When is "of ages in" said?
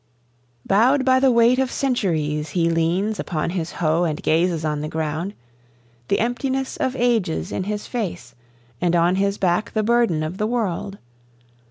6.75-7.65